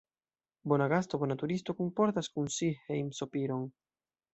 [0.73, 3.75] Bona gasto, bona turisto, kunportas kun si hejmsopiron.